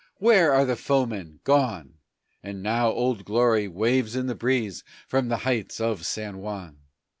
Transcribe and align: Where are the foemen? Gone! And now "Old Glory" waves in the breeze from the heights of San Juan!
Where 0.17 0.51
are 0.51 0.65
the 0.65 0.75
foemen? 0.75 1.41
Gone! 1.43 1.99
And 2.41 2.63
now 2.63 2.89
"Old 2.89 3.23
Glory" 3.23 3.67
waves 3.67 4.15
in 4.15 4.25
the 4.25 4.33
breeze 4.33 4.83
from 5.07 5.27
the 5.29 5.37
heights 5.37 5.79
of 5.79 6.07
San 6.07 6.39
Juan! 6.39 6.79